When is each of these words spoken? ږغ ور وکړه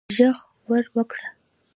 ږغ 0.15 0.37
ور 0.67 0.85
وکړه 0.95 1.27